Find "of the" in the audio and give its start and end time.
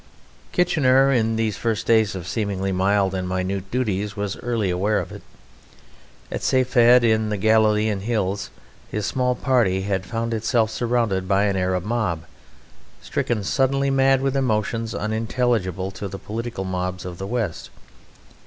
17.05-17.27